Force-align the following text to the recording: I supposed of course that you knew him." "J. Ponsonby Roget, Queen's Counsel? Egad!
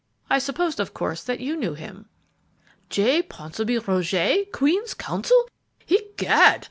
I 0.31 0.39
supposed 0.39 0.79
of 0.79 0.95
course 0.95 1.21
that 1.21 1.41
you 1.41 1.55
knew 1.55 1.75
him." 1.75 2.09
"J. 2.89 3.21
Ponsonby 3.21 3.77
Roget, 3.77 4.51
Queen's 4.51 4.95
Counsel? 4.95 5.47
Egad! 5.87 6.59